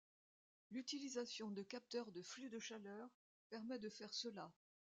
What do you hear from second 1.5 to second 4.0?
de capteurs de flux de chaleur permet de